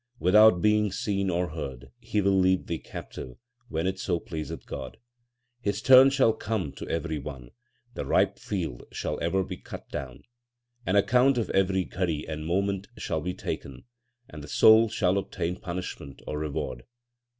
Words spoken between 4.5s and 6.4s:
God. His turn shall